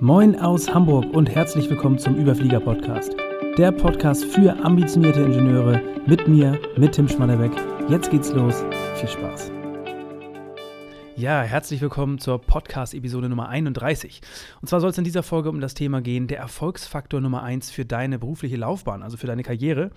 [0.00, 3.16] Moin aus Hamburg und herzlich willkommen zum Überflieger Podcast.
[3.56, 7.52] Der Podcast für ambitionierte Ingenieure mit mir, mit Tim Schmannebeck.
[7.88, 8.62] Jetzt geht's los.
[8.96, 9.50] Viel Spaß.
[11.16, 14.20] Ja, herzlich willkommen zur Podcast-Episode Nummer 31.
[14.60, 17.70] Und zwar soll es in dieser Folge um das Thema gehen, der Erfolgsfaktor Nummer 1
[17.70, 19.92] für deine berufliche Laufbahn, also für deine Karriere,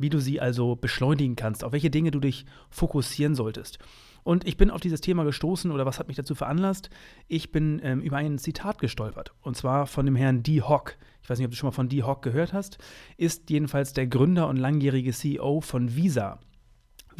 [0.00, 3.78] wie du sie also beschleunigen kannst, auf welche Dinge du dich fokussieren solltest.
[4.22, 6.90] Und ich bin auf dieses Thema gestoßen oder was hat mich dazu veranlasst?
[7.28, 10.96] Ich bin ähm, über ein Zitat gestolpert und zwar von dem Herrn Dee Hock.
[11.22, 12.78] Ich weiß nicht, ob du schon mal von Dee Hock gehört hast.
[13.16, 16.38] Ist jedenfalls der Gründer und langjährige CEO von Visa.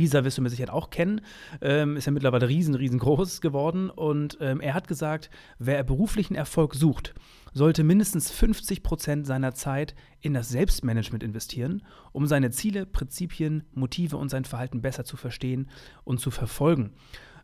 [0.00, 1.20] Visa wirst du mit Sicherheit auch kennen,
[1.60, 6.74] ähm, ist ja mittlerweile riesen, riesengroß geworden und ähm, er hat gesagt, wer beruflichen Erfolg
[6.74, 7.14] sucht,
[7.52, 11.82] sollte mindestens 50 Prozent seiner Zeit in das Selbstmanagement investieren,
[12.12, 15.68] um seine Ziele, Prinzipien, Motive und sein Verhalten besser zu verstehen
[16.04, 16.92] und zu verfolgen.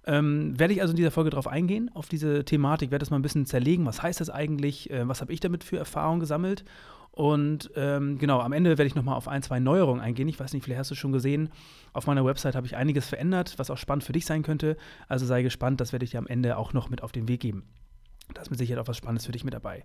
[0.06, 3.18] Ähm, werde ich also in dieser Folge darauf eingehen, auf diese Thematik, werde das mal
[3.18, 3.86] ein bisschen zerlegen.
[3.86, 4.90] Was heißt das eigentlich?
[4.90, 6.64] Äh, was habe ich damit für Erfahrungen gesammelt?
[7.16, 10.28] Und ähm, genau, am Ende werde ich nochmal auf ein, zwei Neuerungen eingehen.
[10.28, 11.48] Ich weiß nicht, vielleicht hast du schon gesehen,
[11.94, 14.76] auf meiner Website habe ich einiges verändert, was auch spannend für dich sein könnte.
[15.08, 17.40] Also sei gespannt, das werde ich dir am Ende auch noch mit auf den Weg
[17.40, 17.64] geben.
[18.34, 19.82] Da ist mit Sicherheit auch was Spannendes für dich mit dabei.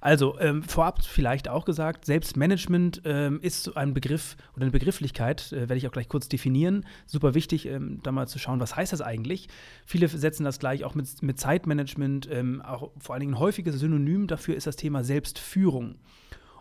[0.00, 5.52] Also, ähm, vorab vielleicht auch gesagt, Selbstmanagement ähm, ist so ein Begriff oder eine Begrifflichkeit,
[5.52, 6.86] äh, werde ich auch gleich kurz definieren.
[7.06, 9.48] Super wichtig, ähm, da mal zu schauen, was heißt das eigentlich.
[9.84, 13.80] Viele setzen das gleich auch mit, mit Zeitmanagement, ähm, auch vor allen Dingen ein häufiges
[13.80, 15.96] Synonym dafür ist das Thema Selbstführung.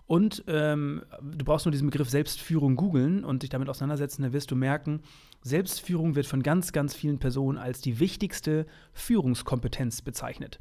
[0.07, 4.49] Und ähm, du brauchst nur diesen Begriff Selbstführung googeln und dich damit auseinandersetzen, dann wirst
[4.49, 5.01] du merken,
[5.41, 10.59] Selbstführung wird von ganz, ganz vielen Personen als die wichtigste Führungskompetenz bezeichnet.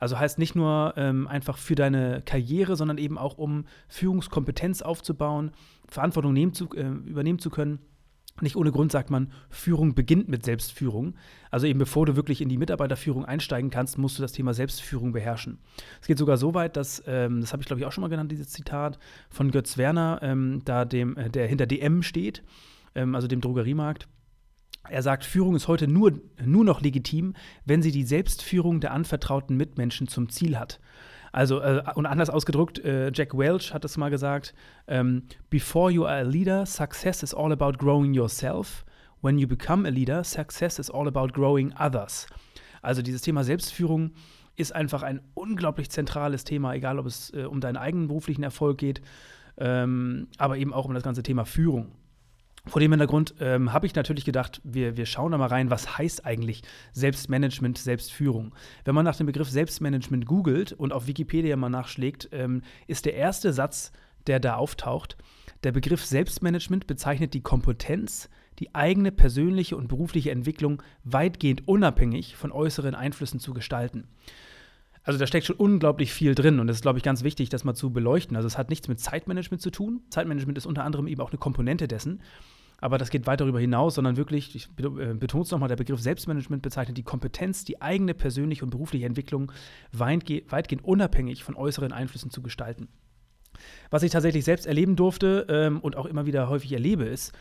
[0.00, 5.52] Also heißt nicht nur ähm, einfach für deine Karriere, sondern eben auch um Führungskompetenz aufzubauen,
[5.86, 7.78] Verantwortung zu, äh, übernehmen zu können
[8.42, 11.14] nicht ohne Grund sagt man, Führung beginnt mit Selbstführung.
[11.50, 15.12] Also eben bevor du wirklich in die Mitarbeiterführung einsteigen kannst, musst du das Thema Selbstführung
[15.12, 15.58] beherrschen.
[16.00, 18.08] Es geht sogar so weit, dass, ähm, das habe ich glaube ich auch schon mal
[18.08, 18.98] genannt, dieses Zitat
[19.30, 22.42] von Götz Werner, ähm, da dem, äh, der hinter DM steht,
[22.94, 24.08] ähm, also dem Drogeriemarkt.
[24.88, 27.34] Er sagt, Führung ist heute nur, nur noch legitim,
[27.64, 30.80] wenn sie die Selbstführung der anvertrauten Mitmenschen zum Ziel hat.
[31.32, 34.54] Also, äh, und anders ausgedrückt, äh, Jack Welch hat es mal gesagt:
[34.86, 38.84] ähm, Before you are a leader, success is all about growing yourself.
[39.22, 42.26] When you become a leader, success is all about growing others.
[42.82, 44.12] Also, dieses Thema Selbstführung
[44.56, 48.78] ist einfach ein unglaublich zentrales Thema, egal ob es äh, um deinen eigenen beruflichen Erfolg
[48.78, 49.00] geht,
[49.58, 51.92] ähm, aber eben auch um das ganze Thema Führung.
[52.66, 55.98] Vor dem Hintergrund ähm, habe ich natürlich gedacht, wir, wir schauen da mal rein, was
[55.98, 56.62] heißt eigentlich
[56.92, 58.54] Selbstmanagement, Selbstführung.
[58.84, 63.14] Wenn man nach dem Begriff Selbstmanagement googelt und auf Wikipedia mal nachschlägt, ähm, ist der
[63.14, 63.92] erste Satz,
[64.26, 65.16] der da auftaucht,
[65.62, 72.52] der Begriff Selbstmanagement bezeichnet die Kompetenz, die eigene persönliche und berufliche Entwicklung weitgehend unabhängig von
[72.52, 74.08] äußeren Einflüssen zu gestalten.
[75.02, 77.64] Also da steckt schon unglaublich viel drin und das ist, glaube ich, ganz wichtig, das
[77.64, 78.36] mal zu beleuchten.
[78.36, 80.02] Also es hat nichts mit Zeitmanagement zu tun.
[80.10, 82.20] Zeitmanagement ist unter anderem eben auch eine Komponente dessen.
[82.80, 86.00] Aber das geht weit darüber hinaus, sondern wirklich, ich äh, betone es nochmal, der Begriff
[86.00, 89.52] Selbstmanagement bezeichnet die Kompetenz, die eigene persönliche und berufliche Entwicklung
[89.92, 92.88] weitgehend unabhängig von äußeren Einflüssen zu gestalten.
[93.90, 97.32] Was ich tatsächlich selbst erleben durfte ähm, und auch immer wieder häufig erlebe, ist,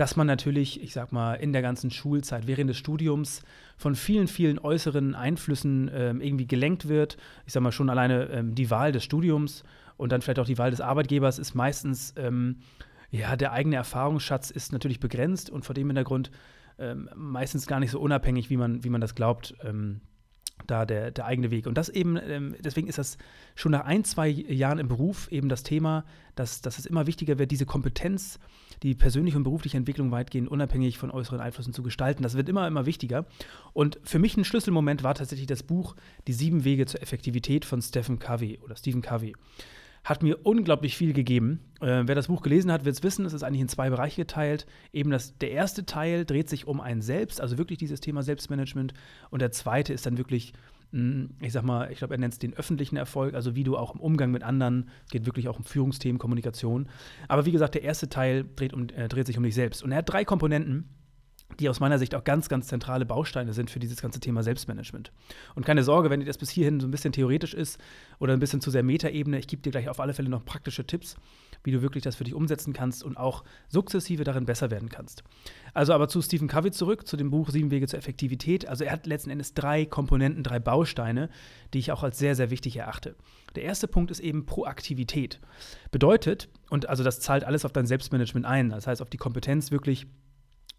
[0.00, 3.42] dass man natürlich, ich sag mal, in der ganzen Schulzeit, während des Studiums
[3.76, 7.18] von vielen, vielen äußeren Einflüssen ähm, irgendwie gelenkt wird.
[7.44, 9.62] Ich sag mal, schon alleine ähm, die Wahl des Studiums
[9.98, 12.60] und dann vielleicht auch die Wahl des Arbeitgebers ist meistens, ähm,
[13.10, 16.30] ja, der eigene Erfahrungsschatz ist natürlich begrenzt und vor dem Hintergrund
[16.78, 20.00] ähm, meistens gar nicht so unabhängig, wie man, wie man das glaubt, ähm,
[20.66, 21.66] da der, der eigene Weg.
[21.66, 23.18] Und das eben, ähm, deswegen ist das
[23.54, 26.06] schon nach ein, zwei Jahren im Beruf eben das Thema,
[26.36, 28.38] dass, dass es immer wichtiger wird, diese Kompetenz,
[28.82, 32.22] die persönliche und berufliche Entwicklung weitgehend unabhängig von äußeren Einflüssen zu gestalten.
[32.22, 33.26] Das wird immer, immer wichtiger.
[33.72, 35.96] Und für mich ein Schlüsselmoment war tatsächlich das Buch
[36.26, 39.34] Die sieben Wege zur Effektivität von Stephen Covey oder Stephen Covey
[40.04, 41.60] hat mir unglaublich viel gegeben.
[41.80, 44.22] Äh, wer das Buch gelesen hat, wird es wissen, es ist eigentlich in zwei Bereiche
[44.22, 44.66] geteilt.
[44.92, 48.94] Eben das, der erste Teil dreht sich um ein Selbst, also wirklich dieses Thema Selbstmanagement.
[49.30, 50.52] Und der zweite ist dann wirklich,
[50.92, 53.94] ich sag mal, ich glaube, er nennt es den öffentlichen Erfolg, also wie du auch
[53.94, 56.88] im Umgang mit anderen, geht wirklich auch um Führungsthemen, Kommunikation.
[57.28, 59.82] Aber wie gesagt, der erste Teil dreht, um, äh, dreht sich um dich selbst.
[59.82, 60.88] Und er hat drei Komponenten
[61.58, 65.10] die aus meiner Sicht auch ganz, ganz zentrale Bausteine sind für dieses ganze Thema Selbstmanagement.
[65.54, 67.78] Und keine Sorge, wenn dir das bis hierhin so ein bisschen theoretisch ist
[68.18, 70.86] oder ein bisschen zu sehr Metaebene, ich gebe dir gleich auf alle Fälle noch praktische
[70.86, 71.16] Tipps,
[71.64, 75.22] wie du wirklich das für dich umsetzen kannst und auch sukzessive darin besser werden kannst.
[75.74, 78.68] Also aber zu Stephen Covey zurück, zu dem Buch Sieben Wege zur Effektivität.
[78.68, 81.28] Also er hat letzten Endes drei Komponenten, drei Bausteine,
[81.74, 83.16] die ich auch als sehr, sehr wichtig erachte.
[83.54, 85.40] Der erste Punkt ist eben Proaktivität.
[85.90, 89.70] Bedeutet, und also das zahlt alles auf dein Selbstmanagement ein, das heißt auf die Kompetenz
[89.70, 90.06] wirklich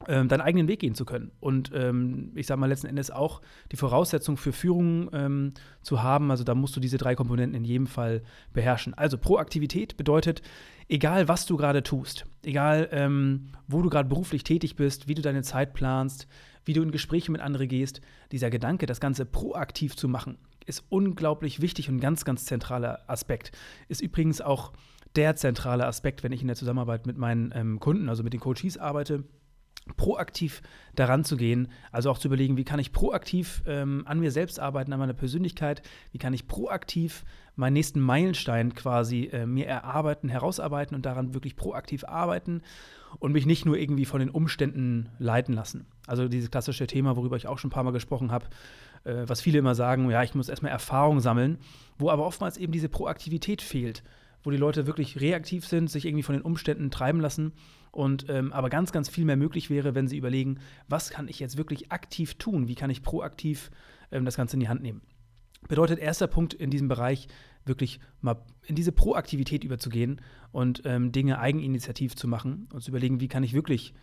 [0.08, 1.32] ähm, deinen eigenen Weg gehen zu können.
[1.40, 6.32] Und ähm, ich sage mal letzten Endes auch die Voraussetzung für Führung ähm, zu haben.
[6.32, 8.22] Also da musst du diese drei Komponenten in jedem Fall
[8.54, 8.94] beherrschen.
[8.94, 10.42] Also Proaktivität bedeutet,
[10.90, 15.22] egal was du gerade tust, egal ähm, wo du gerade beruflich tätig bist, wie du
[15.22, 16.28] deine Zeit planst,
[16.66, 18.02] wie du in Gespräche mit anderen gehst,
[18.32, 23.00] dieser Gedanke, das Ganze proaktiv zu machen, ist unglaublich wichtig und ein ganz, ganz zentraler
[23.08, 23.52] Aspekt.
[23.88, 24.74] Ist übrigens auch
[25.16, 28.40] der zentrale Aspekt, wenn ich in der Zusammenarbeit mit meinen ähm, Kunden, also mit den
[28.40, 29.24] Coaches arbeite
[29.98, 30.62] proaktiv
[30.96, 34.60] daran zu gehen, also auch zu überlegen, wie kann ich proaktiv ähm, an mir selbst
[34.60, 37.24] arbeiten, an meiner Persönlichkeit, wie kann ich proaktiv
[37.56, 42.62] meinen nächsten Meilenstein quasi äh, mir erarbeiten, herausarbeiten und daran wirklich proaktiv arbeiten
[43.20, 45.86] und mich nicht nur irgendwie von den Umständen leiten lassen.
[46.08, 48.48] Also dieses klassische Thema, worüber ich auch schon ein paar Mal gesprochen habe,
[49.04, 51.58] äh, was viele immer sagen, ja, ich muss erstmal Erfahrung sammeln,
[51.98, 54.04] wo aber oftmals eben diese Proaktivität fehlt,
[54.44, 57.54] wo die Leute wirklich reaktiv sind, sich irgendwie von den Umständen treiben lassen
[57.92, 61.40] und ähm, aber ganz, ganz viel mehr möglich wäre, wenn sie überlegen, was kann ich
[61.40, 62.68] jetzt wirklich aktiv tun?
[62.68, 63.70] Wie kann ich proaktiv
[64.12, 65.02] ähm, das Ganze in die Hand nehmen?
[65.68, 67.28] Bedeutet erster Punkt in diesem Bereich,
[67.66, 70.22] wirklich mal in diese Proaktivität überzugehen
[70.52, 73.94] und ähm, Dinge eigeninitiativ zu machen und zu überlegen, wie kann ich wirklich,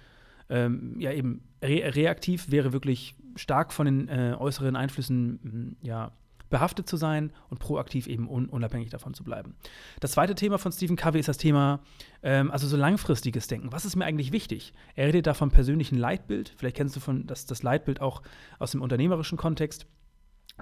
[0.51, 6.13] ähm, ja eben re reaktiv wäre wirklich stark von den äh, äußeren Einflüssen ja,
[6.51, 9.55] behaftet zu sein und proaktiv eben un unabhängig davon zu bleiben.
[10.01, 11.81] Das zweite Thema von Stephen Covey ist das Thema,
[12.23, 13.73] ähm, also so langfristiges Denken.
[13.73, 14.73] Was ist mir eigentlich wichtig?
[14.95, 16.55] Er redet da vom persönlichen Leitbild.
[16.57, 18.23] Vielleicht kennst du von das, das Leitbild auch
[18.59, 19.87] aus dem unternehmerischen Kontext.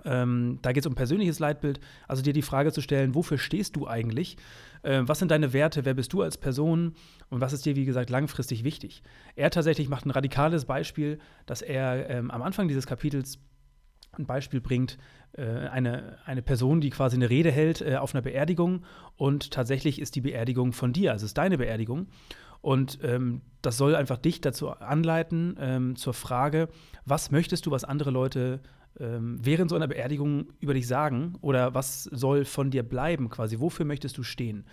[0.04, 3.76] Ähm, da geht es um persönliches Leitbild, also dir die Frage zu stellen, wofür stehst
[3.76, 4.36] du eigentlich?
[4.82, 5.84] Äh, was sind deine Werte?
[5.84, 6.94] Wer bist du als Person?
[7.30, 9.02] Und was ist dir, wie gesagt, langfristig wichtig?
[9.36, 13.38] Er tatsächlich macht ein radikales Beispiel, dass er ähm, am Anfang dieses Kapitels
[14.18, 14.98] ein Beispiel bringt,
[15.32, 18.84] äh, eine, eine Person, die quasi eine Rede hält äh, auf einer Beerdigung
[19.16, 22.08] und tatsächlich ist die Beerdigung von dir, also ist deine Beerdigung.
[22.62, 26.68] Und ähm, das soll einfach dich dazu anleiten, ähm, zur Frage,
[27.04, 28.60] was möchtest du, was andere Leute
[28.98, 33.60] ähm, während so einer Beerdigung über dich sagen oder was soll von dir bleiben quasi,
[33.60, 34.64] wofür möchtest du stehen?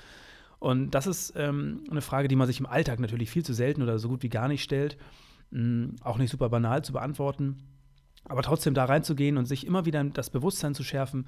[0.60, 3.82] Und das ist ähm, eine Frage, die man sich im Alltag natürlich viel zu selten
[3.82, 4.98] oder so gut wie gar nicht stellt,
[5.52, 7.58] mh, auch nicht super banal zu beantworten.
[8.26, 11.28] Aber trotzdem da reinzugehen und sich immer wieder das Bewusstsein zu schärfen,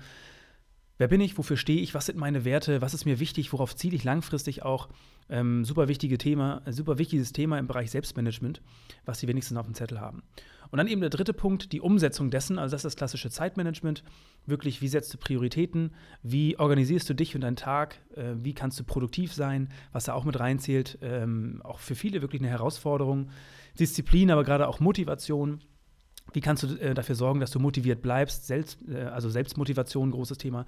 [0.97, 3.75] wer bin ich, wofür stehe ich, was sind meine Werte, was ist mir wichtig, worauf
[3.75, 4.89] ziele ich langfristig auch.
[5.27, 8.61] Ähm, super wichtige Thema, super wichtiges Thema im Bereich Selbstmanagement,
[9.05, 10.23] was die wenigsten auf dem Zettel haben.
[10.71, 14.03] Und dann eben der dritte Punkt, die Umsetzung dessen, also das ist das klassische Zeitmanagement.
[14.45, 15.91] Wirklich, wie setzt du Prioritäten,
[16.23, 20.13] wie organisierst du dich und deinen Tag, äh, wie kannst du produktiv sein, was da
[20.13, 23.29] auch mit reinzählt, ähm, auch für viele wirklich eine Herausforderung.
[23.79, 25.61] Disziplin, aber gerade auch Motivation.
[26.33, 28.47] Wie kannst du äh, dafür sorgen, dass du motiviert bleibst?
[28.47, 30.65] Selbst, äh, also Selbstmotivation, großes Thema.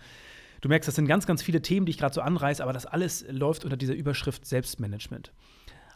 [0.62, 2.86] Du merkst, das sind ganz, ganz viele Themen, die ich gerade so anreiße, aber das
[2.86, 5.31] alles läuft unter dieser Überschrift Selbstmanagement.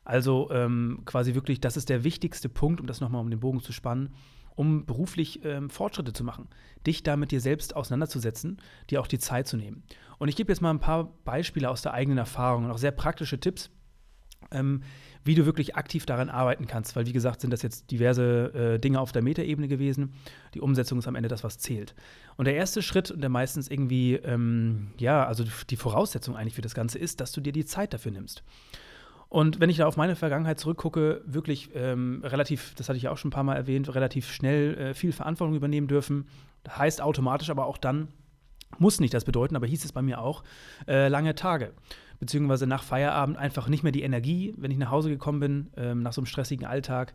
[0.04, 3.62] Also ähm, quasi wirklich, das ist der wichtigste Punkt, um das nochmal um den Bogen
[3.62, 4.13] zu spannen,
[4.56, 6.48] um beruflich ähm, Fortschritte zu machen,
[6.86, 8.58] dich da mit dir selbst auseinanderzusetzen,
[8.90, 9.84] dir auch die Zeit zu nehmen.
[10.18, 12.92] Und ich gebe jetzt mal ein paar Beispiele aus der eigenen Erfahrung und auch sehr
[12.92, 13.69] praktische Tipps,
[14.51, 14.81] ähm,
[15.23, 16.95] wie du wirklich aktiv daran arbeiten kannst.
[16.95, 20.13] Weil, wie gesagt, sind das jetzt diverse äh, Dinge auf der Metaebene gewesen.
[20.53, 21.93] Die Umsetzung ist am Ende das, was zählt.
[22.38, 26.61] Und der erste Schritt, und der meistens irgendwie, ähm, ja, also die Voraussetzung eigentlich für
[26.61, 28.43] das Ganze ist, dass du dir die Zeit dafür nimmst.
[29.29, 33.11] Und wenn ich da auf meine Vergangenheit zurückgucke, wirklich ähm, relativ, das hatte ich ja
[33.11, 36.27] auch schon ein paar Mal erwähnt, relativ schnell äh, viel Verantwortung übernehmen dürfen.
[36.67, 38.09] Heißt automatisch aber auch dann,
[38.79, 40.44] muss nicht das bedeuten, aber hieß es bei mir auch,
[40.88, 41.73] äh, lange Tage
[42.22, 44.53] beziehungsweise nach Feierabend einfach nicht mehr die Energie.
[44.55, 47.13] Wenn ich nach Hause gekommen bin, ähm, nach so einem stressigen Alltag,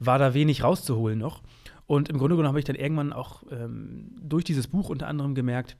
[0.00, 1.42] war da wenig rauszuholen noch.
[1.86, 5.36] Und im Grunde genommen habe ich dann irgendwann auch ähm, durch dieses Buch unter anderem
[5.36, 5.76] gemerkt,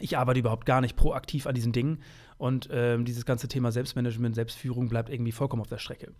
[0.00, 2.00] ich arbeite überhaupt gar nicht proaktiv an diesen Dingen
[2.38, 6.12] und ähm, dieses ganze Thema Selbstmanagement, Selbstführung bleibt irgendwie vollkommen auf der Strecke.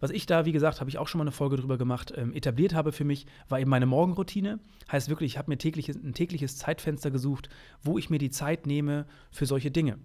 [0.00, 2.32] Was ich da, wie gesagt, habe ich auch schon mal eine Folge drüber gemacht, ähm,
[2.32, 4.60] etabliert habe für mich, war eben meine Morgenroutine.
[4.90, 7.48] Heißt wirklich, ich habe mir tägliches, ein tägliches Zeitfenster gesucht,
[7.82, 9.98] wo ich mir die Zeit nehme für solche Dinge.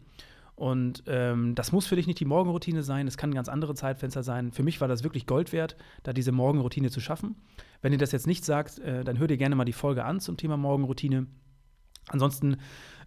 [0.56, 3.74] Und ähm, das muss für dich nicht die Morgenroutine sein, es kann ein ganz andere
[3.74, 4.52] Zeitfenster sein.
[4.52, 7.36] Für mich war das wirklich Gold wert, da diese Morgenroutine zu schaffen.
[7.82, 10.20] Wenn ihr das jetzt nicht sagt, äh, dann hör dir gerne mal die Folge an
[10.20, 11.26] zum Thema Morgenroutine.
[12.08, 12.58] Ansonsten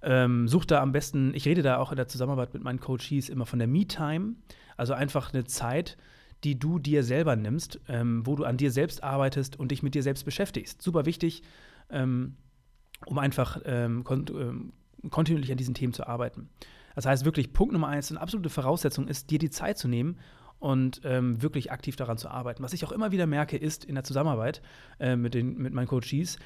[0.02, 3.28] ähm, such da am besten, ich rede da auch in der Zusammenarbeit mit meinen Coaches
[3.28, 4.34] immer von der Me-Time,
[4.76, 5.96] also einfach eine Zeit,
[6.46, 9.96] die du dir selber nimmst, ähm, wo du an dir selbst arbeitest und dich mit
[9.96, 10.80] dir selbst beschäftigst.
[10.80, 11.42] Super wichtig,
[11.90, 12.36] ähm,
[13.04, 14.72] um einfach ähm, kont ähm,
[15.10, 16.48] kontinuierlich an diesen Themen zu arbeiten.
[16.94, 20.18] Das heißt wirklich, Punkt Nummer eins, eine absolute Voraussetzung ist, dir die Zeit zu nehmen
[20.60, 22.62] und ähm, wirklich aktiv daran zu arbeiten.
[22.62, 24.62] Was ich auch immer wieder merke, ist in der Zusammenarbeit
[25.00, 26.38] äh, mit, den, mit meinen Coaches,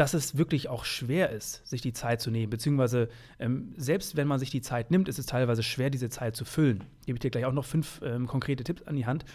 [0.00, 2.48] dass es wirklich auch schwer ist, sich die Zeit zu nehmen.
[2.48, 6.36] Beziehungsweise, ähm, selbst wenn man sich die Zeit nimmt, ist es teilweise schwer, diese Zeit
[6.36, 6.84] zu füllen.
[7.04, 9.26] Gebe ich dir gleich auch noch fünf ähm, konkrete Tipps an die Hand,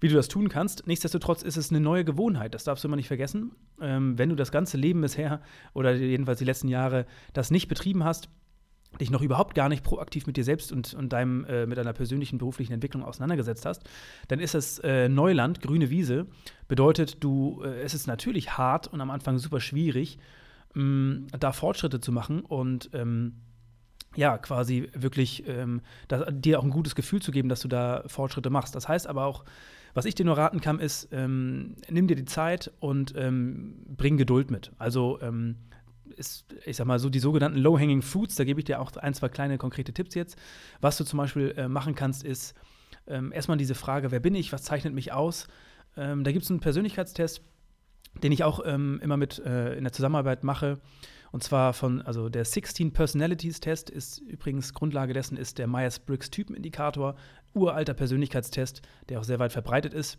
[0.00, 0.86] wie du das tun kannst.
[0.86, 3.52] Nichtsdestotrotz ist es eine neue Gewohnheit, das darfst du immer nicht vergessen.
[3.78, 5.42] Ähm, wenn du das ganze Leben bisher
[5.74, 7.04] oder jedenfalls die letzten Jahre
[7.34, 8.30] das nicht betrieben hast,
[9.00, 11.92] dich noch überhaupt gar nicht proaktiv mit dir selbst und, und deinem, äh, mit deiner
[11.92, 13.82] persönlichen beruflichen Entwicklung auseinandergesetzt hast,
[14.28, 16.26] dann ist es äh, Neuland, grüne Wiese.
[16.68, 20.18] Bedeutet, du, äh, es ist natürlich hart und am Anfang super schwierig,
[20.74, 23.34] mh, mm, da Fortschritte zu machen und ähm,
[24.14, 28.02] ja, quasi wirklich ähm, da, dir auch ein gutes Gefühl zu geben, dass du da
[28.06, 28.74] Fortschritte machst.
[28.74, 29.44] Das heißt aber auch,
[29.94, 34.16] was ich dir nur raten kann, ist, ähm, nimm dir die Zeit und ähm, bring
[34.16, 34.72] Geduld mit.
[34.78, 35.56] Also ähm,
[36.16, 39.14] ist, ich sag mal, so die sogenannten Low-Hanging Foods, da gebe ich dir auch ein,
[39.14, 40.36] zwei kleine konkrete Tipps jetzt.
[40.80, 42.54] Was du zum Beispiel äh, machen kannst, ist
[43.06, 45.46] ähm, erstmal diese Frage, wer bin ich, was zeichnet mich aus?
[45.96, 47.42] Ähm, da gibt es einen Persönlichkeitstest,
[48.22, 50.80] den ich auch ähm, immer mit äh, in der Zusammenarbeit mache.
[51.32, 56.30] Und zwar von, also der 16 Personalities Test ist übrigens Grundlage dessen ist der Myers-Briggs
[56.30, 57.16] Typenindikator,
[57.52, 60.18] uralter Persönlichkeitstest, der auch sehr weit verbreitet ist.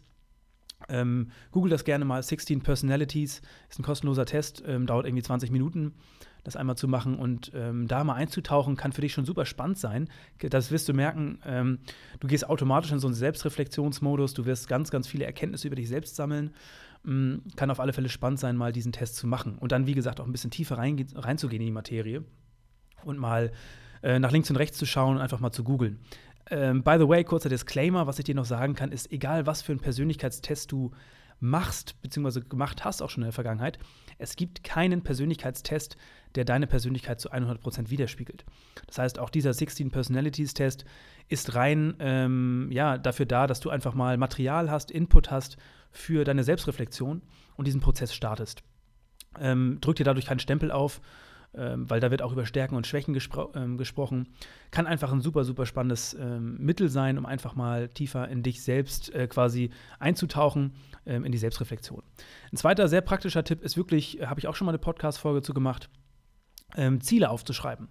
[0.90, 2.22] Ähm, Google das gerne mal.
[2.22, 5.94] 16 Personalities ist ein kostenloser Test, ähm, dauert irgendwie 20 Minuten,
[6.44, 9.78] das einmal zu machen und ähm, da mal einzutauchen, kann für dich schon super spannend
[9.78, 10.10] sein.
[10.40, 11.40] Das wirst du merken.
[11.46, 11.80] Ähm,
[12.20, 15.90] du gehst automatisch in so einen Selbstreflexionsmodus, du wirst ganz, ganz viele Erkenntnisse über dich
[15.90, 16.52] selbst sammeln.
[17.06, 19.94] Ähm, kann auf alle Fälle spannend sein, mal diesen Test zu machen und dann, wie
[19.94, 22.24] gesagt, auch ein bisschen tiefer rein, reinzugehen in die Materie
[23.04, 23.52] und mal
[24.04, 26.00] äh, nach links und rechts zu schauen und einfach mal zu googeln.
[26.50, 29.62] Ähm, by the way, kurzer Disclaimer, was ich dir noch sagen kann, ist, egal was
[29.62, 30.92] für einen Persönlichkeitstest du
[31.40, 33.78] machst, beziehungsweise gemacht hast, auch schon in der Vergangenheit,
[34.18, 35.98] es gibt keinen Persönlichkeitstest,
[36.36, 38.46] der deine Persönlichkeit zu 100% widerspiegelt.
[38.88, 40.86] Das heißt, auch dieser 16 Personalities Test
[41.28, 45.58] ist rein ähm, ja, dafür da, dass du einfach mal Material hast, Input hast
[45.92, 47.22] für deine Selbstreflexion
[47.56, 48.64] und diesen Prozess startest.
[49.40, 51.02] Ähm, drück dir dadurch keinen Stempel auf,
[51.58, 54.28] ähm, weil da wird auch über Stärken und Schwächen gespro ähm, gesprochen.
[54.72, 58.62] Kann einfach ein super, super spannendes ähm, Mittel sein, um einfach mal tiefer in dich
[58.62, 60.74] selbst äh, quasi einzutauchen,
[61.06, 62.04] ähm, in die Selbstreflexion.
[62.52, 65.42] Ein zweiter sehr praktischer Tipp ist wirklich, äh, habe ich auch schon mal eine Podcast-Folge
[65.42, 65.90] zu gemacht,
[66.76, 67.88] ähm, Ziele aufzuschreiben.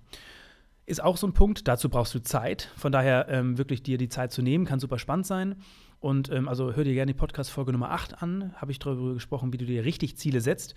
[0.86, 2.70] Ist auch so ein Punkt, dazu brauchst du Zeit.
[2.76, 5.56] Von daher ähm, wirklich dir die Zeit zu nehmen, kann super spannend sein.
[5.98, 8.54] Und also hör dir gerne die Podcast-Folge Nummer 8 an.
[8.56, 10.74] Habe ich darüber gesprochen, wie du dir richtig Ziele setzt.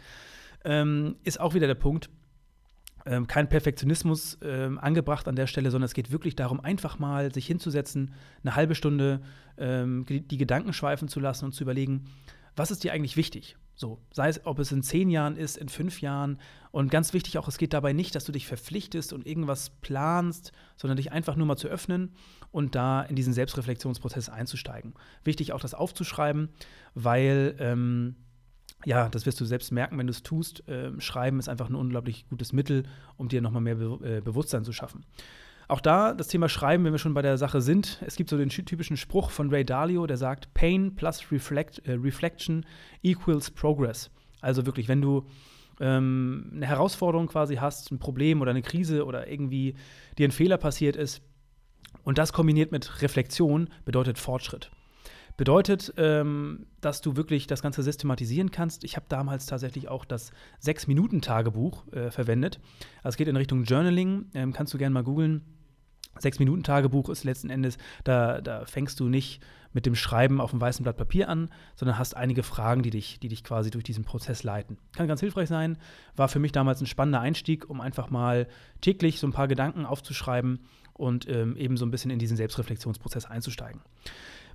[0.63, 2.10] ist auch wieder der Punkt,
[3.06, 7.34] ähm, kein Perfektionismus ähm, angebracht an der Stelle, sondern es geht wirklich darum, einfach mal
[7.34, 8.13] sich hinzusetzen,
[8.44, 9.22] eine halbe Stunde
[9.58, 12.06] ähm, die Gedanken schweifen zu lassen und zu überlegen,
[12.56, 13.58] was ist dir eigentlich wichtig?
[13.79, 16.38] So, sei es, ob es in zehn Jahren ist, in fünf Jahren.
[16.72, 20.51] Und ganz wichtig auch, es geht dabei nicht, dass du dich verpflichtest und irgendwas planst,
[20.75, 22.13] sondern dich einfach nur mal zu öffnen
[22.51, 24.96] und da in diesen Selbstreflexionsprozess einzusteigen.
[25.24, 26.50] Wichtig auch, das aufzuschreiben,
[26.94, 28.18] weil ähm,
[28.86, 30.67] ja, das wirst du selbst merken, wenn du es tust.
[30.67, 32.83] Äh, Schreiben ist einfach ein unglaublich gutes Mittel,
[33.17, 35.05] um dir nochmal mehr Be äh, Bewusstsein zu schaffen.
[35.67, 38.01] Auch da das Thema Schreiben, wenn wir schon bei der Sache sind.
[38.05, 41.93] Es gibt so den typischen Spruch von Ray Dalio, der sagt: Pain plus reflect, äh,
[41.93, 42.65] Reflection
[43.03, 44.09] equals Progress.
[44.41, 45.27] Also wirklich, wenn du
[45.79, 49.75] ähm, eine Herausforderung quasi hast, ein Problem oder eine Krise oder irgendwie
[50.17, 51.21] dir ein Fehler passiert ist
[52.03, 54.71] und das kombiniert mit Reflexion, bedeutet Fortschritt.
[55.39, 58.84] Bedeutet, ähm, dass du wirklich das Ganze systematisieren kannst.
[58.84, 62.60] Ich habe damals tatsächlich auch das Sechs-Minuten-Tagebuch äh, verwendet.
[63.03, 64.25] Also es geht in Richtung Journaling.
[64.34, 65.46] Ähm, kannst du gerne mal googeln.
[66.17, 69.41] Sechs-Minuten-Tagebuch ist letzten Endes, da, da fängst du nicht
[69.72, 73.22] mit dem Schreiben auf einem weißen Blatt Papier an, sondern hast einige Fragen, die dich,
[73.22, 74.77] die dich quasi durch diesen Prozess leiten.
[74.91, 75.77] Kann ganz hilfreich sein.
[76.17, 78.50] War für mich damals ein spannender Einstieg, um einfach mal
[78.81, 80.60] täglich so ein paar Gedanken aufzuschreiben
[80.96, 83.79] und ähm, eben so ein bisschen in diesen Selbstreflexionsprozess einzusteigen.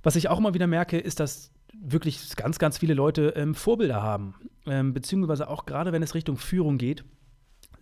[0.05, 4.03] Was ich auch immer wieder merke, ist, dass wirklich ganz, ganz viele Leute ähm, Vorbilder
[4.03, 4.35] haben,
[4.67, 7.03] ähm, beziehungsweise auch gerade wenn es Richtung Führung geht,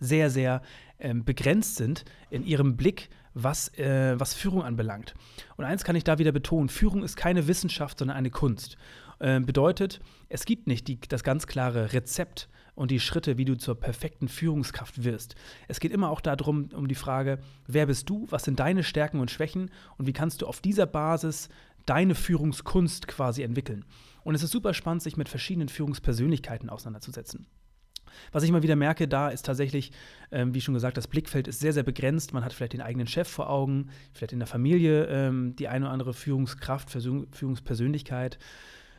[0.00, 0.62] sehr, sehr
[0.98, 5.12] ähm, begrenzt sind in ihrem Blick, was, äh, was Führung anbelangt.
[5.58, 8.78] Und eins kann ich da wieder betonen, Führung ist keine Wissenschaft, sondern eine Kunst.
[9.18, 10.00] Äh, bedeutet,
[10.30, 14.28] es gibt nicht die, das ganz klare Rezept und die Schritte, wie du zur perfekten
[14.28, 15.34] Führungskraft wirst.
[15.68, 19.20] Es geht immer auch darum, um die Frage, wer bist du, was sind deine Stärken
[19.20, 21.50] und Schwächen und wie kannst du auf dieser Basis
[21.86, 23.84] deine Führungskunst quasi entwickeln.
[24.22, 27.46] Und es ist super spannend, sich mit verschiedenen Führungspersönlichkeiten auseinanderzusetzen.
[28.32, 29.92] Was ich mal wieder merke, da ist tatsächlich,
[30.30, 32.32] ähm, wie schon gesagt, das Blickfeld ist sehr, sehr begrenzt.
[32.32, 35.86] Man hat vielleicht den eigenen Chef vor Augen, vielleicht in der Familie ähm, die eine
[35.86, 38.38] oder andere Führungskraft, Führungspersönlichkeit.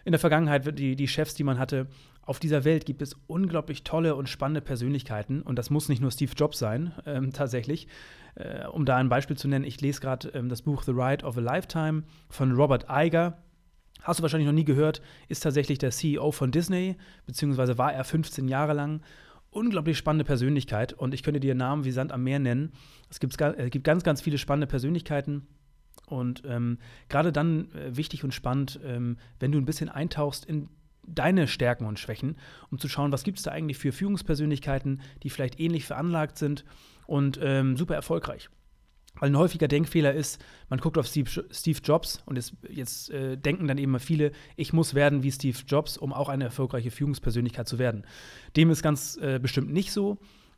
[0.05, 1.87] In der Vergangenheit die, die Chefs, die man hatte.
[2.21, 5.41] Auf dieser Welt gibt es unglaublich tolle und spannende Persönlichkeiten.
[5.41, 7.87] Und das muss nicht nur Steve Jobs sein, ähm, tatsächlich.
[8.35, 11.25] Äh, um da ein Beispiel zu nennen, ich lese gerade ähm, das Buch The Ride
[11.25, 13.39] of a Lifetime von Robert Iger.
[14.03, 18.03] Hast du wahrscheinlich noch nie gehört, ist tatsächlich der CEO von Disney, beziehungsweise war er
[18.03, 19.01] 15 Jahre lang.
[19.49, 22.73] Unglaublich spannende Persönlichkeit und ich könnte dir Namen wie Sand am Meer nennen.
[23.09, 25.47] Es gibt, es gibt ganz, ganz viele spannende Persönlichkeiten
[26.07, 26.77] Und ähm,
[27.09, 30.69] gerade dann äh, wichtig und spannend, ähm, wenn du ein bisschen eintauchst in
[31.07, 32.37] deine Stärken und Schwächen,
[32.71, 36.65] um zu schauen, was gibt es da eigentlich für Führungspersönlichkeiten, die vielleicht ähnlich veranlagt sind
[37.05, 38.49] und ähm, super erfolgreich.
[39.17, 41.29] Weil ein häufiger Denkfehler ist, man guckt auf Steve,
[41.83, 45.97] Jobs und jetzt, jetzt äh, denken dann eben viele, ich muss werden wie Steve Jobs,
[45.97, 48.05] um auch eine erfolgreiche Führungspersönlichkeit zu werden.
[48.57, 50.17] Dem ist ganz äh, bestimmt nicht so.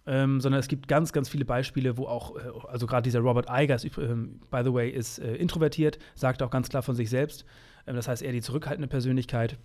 [0.10, 3.48] Ähm, sondern es gibt ganz, ganz viele Beispiele, wo auch, äh, also gerade dieser Robert
[3.52, 4.16] Iger, ist, äh,
[4.50, 7.44] by the way, ist äh, introvertiert, sagt auch ganz klar von sich selbst.
[7.86, 9.58] Ähm, das heißt, eher die zurückhaltende Persönlichkeit.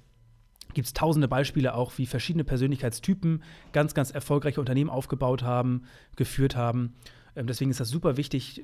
[0.75, 5.85] Gibt es tausende Beispiele auch, wie verschiedene Persönlichkeitstypen ganz, ganz erfolgreiche Unternehmen aufgebaut haben,
[6.17, 6.95] geführt haben.
[7.35, 8.63] Ähm, deswegen ist das super wichtig, äh,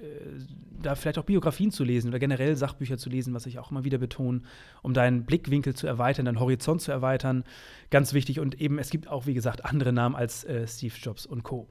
[0.83, 3.85] da vielleicht auch Biografien zu lesen oder generell Sachbücher zu lesen, was ich auch immer
[3.85, 4.43] wieder betone,
[4.83, 7.45] um deinen Blickwinkel zu erweitern, deinen Horizont zu erweitern.
[7.91, 8.41] Ganz wichtig.
[8.41, 11.69] Und eben, es gibt auch, wie gesagt, andere Namen als äh, Steve Jobs und Co.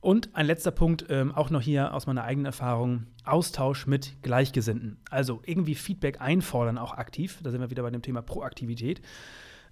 [0.00, 4.98] Und ein letzter Punkt, ähm, auch noch hier aus meiner eigenen Erfahrung, Austausch mit Gleichgesinnten.
[5.08, 7.38] Also irgendwie Feedback einfordern, auch aktiv.
[7.42, 9.00] Da sind wir wieder bei dem Thema Proaktivität.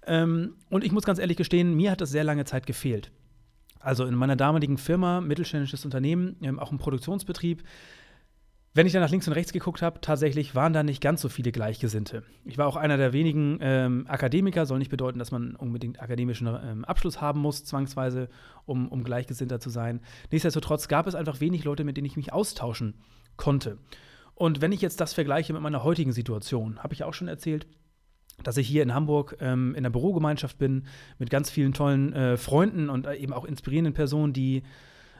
[0.07, 3.11] Ähm, und ich muss ganz ehrlich gestehen, mir hat das sehr lange Zeit gefehlt.
[3.83, 7.63] Also in meiner damaligen Firma, mittelständisches Unternehmen, ähm, auch ein Produktionsbetrieb,
[8.75, 11.29] wenn ich dann nach links und rechts geguckt habe, tatsächlich waren da nicht ganz so
[11.29, 12.23] viele Gleichgesinnte.
[12.43, 16.47] Ich war auch einer der wenigen ähm, Akademiker, soll nicht bedeuten, dass man unbedingt akademischen
[16.47, 18.29] ähm, Abschluss haben muss, zwangsweise,
[18.65, 20.01] um, um Gleichgesinnter zu sein.
[20.31, 22.95] Nichtsdestotrotz gab es einfach wenig Leute, mit denen ich mich austauschen
[23.37, 23.77] konnte.
[24.33, 27.67] Und wenn ich jetzt das vergleiche mit meiner heutigen Situation, habe ich auch schon erzählt,
[28.43, 30.85] dass ich hier in Hamburg ähm, in einer Bürogemeinschaft bin
[31.19, 34.63] mit ganz vielen tollen äh, Freunden und äh, eben auch inspirierenden Personen, die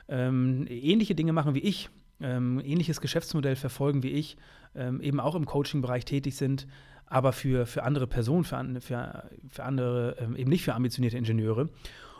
[0.08, 1.88] ähm, ähnliche Dinge machen wie ich,
[2.20, 4.36] ähm, ähnliches Geschäftsmodell verfolgen wie ich,
[4.74, 6.66] ähm, eben auch im Coaching-Bereich tätig sind,
[7.06, 11.68] aber für, für andere Personen, für, für, für andere, ähm, eben nicht für ambitionierte Ingenieure.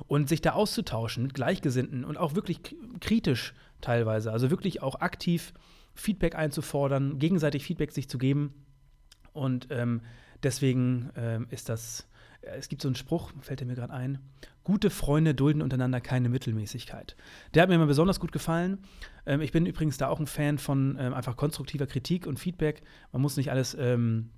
[0.06, 2.60] Und sich da auszutauschen mit Gleichgesinnten und auch wirklich
[3.00, 5.52] kritisch teilweise, also wirklich auch aktiv
[5.94, 8.52] Feedback einzufordern, gegenseitig Feedback sich zu geben
[9.32, 10.00] und ähm,
[10.44, 12.06] Deswegen ähm, ist das,
[12.42, 14.18] äh, es gibt so einen Spruch, fällt mir gerade ein,
[14.62, 17.16] gute Freunde dulden untereinander keine Mittelmäßigkeit.
[17.54, 18.78] Der hat mir immer besonders gut gefallen.
[19.26, 22.82] Ähm, ich bin übrigens da auch ein Fan von ähm, einfach konstruktiver Kritik und Feedback.
[23.12, 24.30] Man muss nicht alles ähm,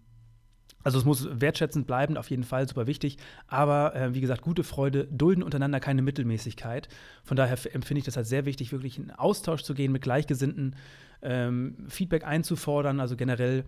[0.86, 3.18] also es muss wertschätzend bleiben, auf jeden Fall, super wichtig.
[3.48, 6.88] Aber äh, wie gesagt, gute Freude dulden untereinander keine Mittelmäßigkeit.
[7.24, 10.76] Von daher empfinde ich das als sehr wichtig, wirklich in Austausch zu gehen mit Gleichgesinnten,
[11.22, 13.64] ähm, Feedback einzufordern, also generell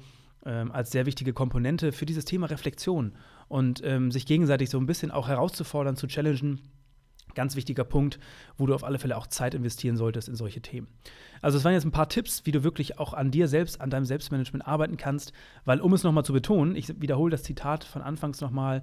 [0.49, 3.13] ähm, als sehr wichtige Komponente für dieses Thema Reflexion
[3.49, 6.61] und ähm, sich gegenseitig so ein bisschen auch herauszufordern, zu challengen.
[7.35, 8.19] Ganz wichtiger Punkt,
[8.57, 10.89] wo du auf alle Fälle auch Zeit investieren solltest in solche Themen.
[11.43, 13.91] Also, es waren jetzt ein paar Tipps, wie du wirklich auch an dir selbst, an
[13.91, 15.33] deinem Selbstmanagement arbeiten kannst,
[15.65, 18.83] weil, um es nochmal zu betonen, ich wiederhole das Zitat von Anfangs nochmal,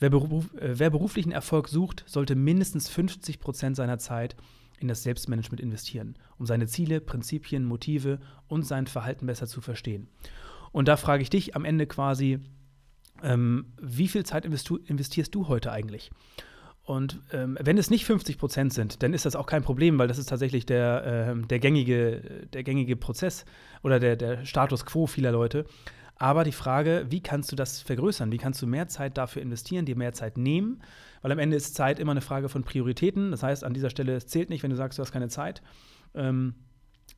[0.00, 4.36] wer, beruf, äh, wer beruflichen Erfolg sucht, sollte mindestens 50 Prozent seiner Zeit
[4.78, 10.08] in das Selbstmanagement investieren, um seine Ziele, Prinzipien, Motive und sein Verhalten besser zu verstehen.
[10.76, 12.38] Und da frage ich dich am Ende quasi,
[13.22, 16.10] ähm, wie viel Zeit investierst du heute eigentlich?
[16.82, 20.06] Und ähm, wenn es nicht 50 Prozent sind, dann ist das auch kein Problem, weil
[20.06, 23.46] das ist tatsächlich der, äh, der, gängige, der gängige Prozess
[23.82, 25.64] oder der, der Status quo vieler Leute.
[26.16, 28.30] Aber die Frage, wie kannst du das vergrößern?
[28.30, 30.82] Wie kannst du mehr Zeit dafür investieren, dir mehr Zeit nehmen?
[31.22, 33.30] Weil am Ende ist Zeit immer eine Frage von Prioritäten.
[33.30, 35.62] Das heißt, an dieser Stelle, es zählt nicht, wenn du sagst, du hast keine Zeit.
[36.14, 36.54] Ähm,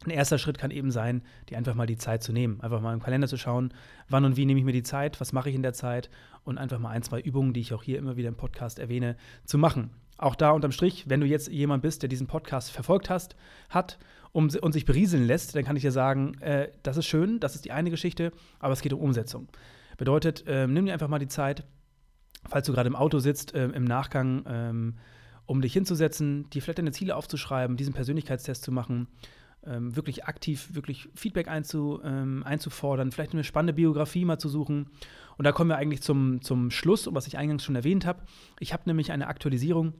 [0.04, 2.60] ein erster Schritt kann eben sein, dir einfach mal die Zeit zu nehmen.
[2.60, 3.74] Einfach mal im Kalender zu schauen,
[4.08, 6.08] wann und wie nehme ich mir die Zeit, was mache ich in der Zeit
[6.44, 9.16] und einfach mal ein, zwei Übungen, die ich auch hier immer wieder im Podcast erwähne,
[9.44, 9.90] zu machen.
[10.16, 13.36] Auch da unterm Strich, wenn du jetzt jemand bist, der diesen Podcast verfolgt hast,
[13.70, 13.98] hat
[14.32, 17.54] um, und sich berieseln lässt, dann kann ich dir sagen, äh, das ist schön, das
[17.54, 19.48] ist die eine Geschichte, aber es geht um Umsetzung.
[19.96, 21.64] Bedeutet, äh, nimm dir einfach mal die Zeit,
[22.48, 24.94] falls du gerade im Auto sitzt, äh, im Nachgang, ähm,
[25.46, 29.08] um dich hinzusetzen, dir vielleicht deine Ziele aufzuschreiben, diesen Persönlichkeitstest zu machen
[29.68, 34.90] ähm, wirklich aktiv, wirklich Feedback einzu, ähm, einzufordern, vielleicht eine spannende Biografie mal zu suchen.
[35.36, 38.22] Und da kommen wir eigentlich zum, zum Schluss, was ich eingangs schon erwähnt habe.
[38.58, 39.94] Ich habe nämlich eine Aktualisierung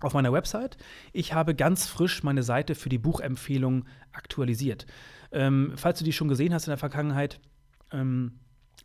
[0.00, 0.76] auf meiner Website.
[1.12, 4.86] Ich habe ganz frisch meine Seite für die Buchempfehlung aktualisiert.
[5.32, 7.40] Ähm, falls du die schon gesehen hast in der Vergangenheit,
[7.92, 8.38] ähm,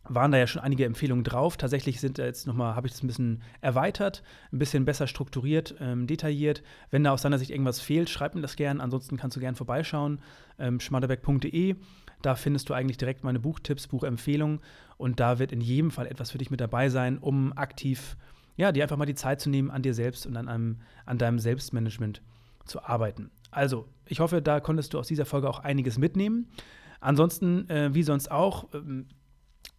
[0.06, 1.56] waren da ja schon einige Empfehlungen drauf.
[1.56, 5.76] Tatsächlich sind da jetzt nochmal, habe ich das ein bisschen erweitert, ein bisschen besser strukturiert,
[5.80, 6.62] ähm, detailliert.
[6.92, 8.82] Wenn da aus deiner Sicht irgendwas fehlt, schreib mir das gern.
[8.82, 10.20] Ansonsten kannst du gern vorbeischauen.
[10.60, 11.76] Ähm, schmaderbeck.de.
[12.22, 14.60] Da findest du eigentlich direkt meine Buchtipps, Buchempfehlungen.
[14.98, 18.18] Und da wird in jedem Fall etwas für dich mit dabei sein, um aktiv,
[18.58, 21.18] ja, dir einfach mal die Zeit zu nehmen, an dir selbst und an, einem, an
[21.18, 22.22] deinem Selbstmanagement
[22.66, 23.32] zu arbeiten.
[23.52, 26.48] Also, ich hoffe, da konntest du aus dieser Folge auch einiges mitnehmen.
[27.00, 29.08] Ansonsten, äh, wie sonst auch, ähm,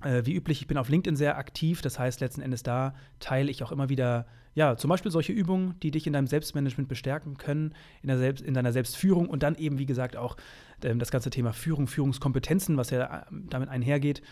[0.02, 1.82] Äh, wie üblich, ich bin auf LinkedIn sehr aktiv.
[1.82, 5.74] Das heißt, letzten Endes da teile ich auch immer wieder, ja, zum Beispiel solche Übungen,
[5.82, 9.56] die dich in deinem Selbstmanagement bestärken können, in, der Selbst, in deiner Selbstführung und dann
[9.56, 10.36] eben, wie gesagt, auch
[10.82, 14.22] ähm, das ganze Thema Führung, Führungskompetenzen, was ja äh, damit einhergeht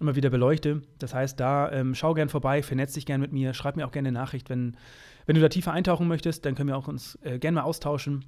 [0.00, 0.82] immer wieder beleuchte.
[0.98, 3.92] Das heißt, da ähm, schau gern vorbei, vernetz dich gern mit mir, schreib mir auch
[3.92, 4.76] gerne eine Nachricht, wenn,
[5.24, 8.24] wenn du da tiefer eintauchen möchtest, dann können wir auch uns äh, gerne mal austauschen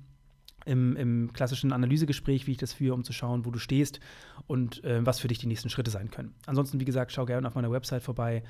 [0.66, 4.00] im, im, klassischen Analysegespräch, wie ich das führe, um zu schauen, wo du stehst
[4.46, 6.34] und äh, was für dich die nächsten Schritte sein können.
[6.46, 8.42] Ansonsten, wie gesagt, schau gerne auf meiner Website vorbei.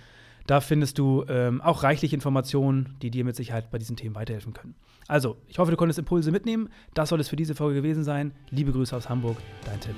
[0.47, 4.53] Da findest du ähm, auch reichlich Informationen, die dir mit Sicherheit bei diesen Themen weiterhelfen
[4.53, 4.75] können.
[5.09, 6.69] Also, ich hoffe, du konntest Impulse mitnehmen.
[6.95, 8.33] Das soll es für diese Folge gewesen sein.
[8.51, 9.95] Liebe Grüße aus Hamburg, dein Tim.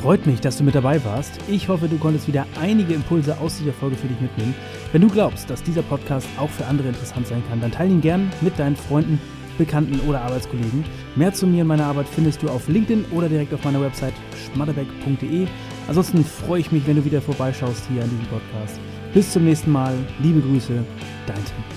[0.00, 1.40] Freut mich, dass du mit dabei warst.
[1.48, 4.54] Ich hoffe, du konntest wieder einige Impulse aus dieser Folge für dich mitnehmen.
[4.92, 8.00] Wenn du glaubst, dass dieser Podcast auch für andere interessant sein kann, dann teile ihn
[8.00, 9.18] gern mit deinen Freunden,
[9.58, 10.84] Bekannten oder Arbeitskollegen.
[11.16, 14.14] Mehr zu mir und meiner Arbeit findest du auf LinkedIn oder direkt auf meiner Website
[14.46, 15.46] schmatterbeck.de.
[15.88, 18.80] Ansonsten freue ich mich, wenn du wieder vorbeischaust hier an diesem Podcast.
[19.12, 19.94] Bis zum nächsten Mal.
[20.20, 20.84] Liebe Grüße,
[21.26, 21.73] dein Tim.